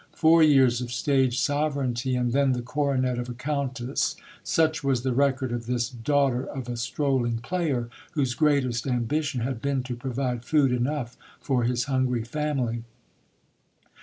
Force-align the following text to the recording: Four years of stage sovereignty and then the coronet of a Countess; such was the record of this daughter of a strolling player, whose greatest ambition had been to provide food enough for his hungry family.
Four 0.15 0.41
years 0.41 0.81
of 0.81 0.91
stage 0.91 1.37
sovereignty 1.39 2.15
and 2.15 2.33
then 2.33 2.53
the 2.53 2.63
coronet 2.63 3.19
of 3.19 3.29
a 3.29 3.35
Countess; 3.35 4.15
such 4.43 4.83
was 4.83 5.03
the 5.03 5.13
record 5.13 5.51
of 5.51 5.67
this 5.67 5.89
daughter 5.89 6.43
of 6.43 6.67
a 6.67 6.75
strolling 6.75 7.37
player, 7.37 7.87
whose 8.13 8.33
greatest 8.33 8.87
ambition 8.87 9.41
had 9.41 9.61
been 9.61 9.83
to 9.83 9.95
provide 9.95 10.43
food 10.43 10.71
enough 10.71 11.17
for 11.39 11.65
his 11.65 11.83
hungry 11.83 12.23
family. 12.23 12.81